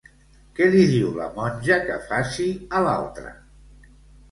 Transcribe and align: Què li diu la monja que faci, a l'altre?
Què 0.59 0.69
li 0.75 0.85
diu 0.91 1.11
la 1.17 1.27
monja 1.35 1.79
que 1.85 1.99
faci, 2.09 2.49
a 2.81 2.85
l'altre? 2.89 3.37